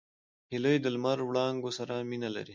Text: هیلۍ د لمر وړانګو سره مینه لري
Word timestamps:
هیلۍ 0.51 0.77
د 0.81 0.85
لمر 0.95 1.17
وړانګو 1.23 1.69
سره 1.77 1.95
مینه 2.09 2.29
لري 2.35 2.49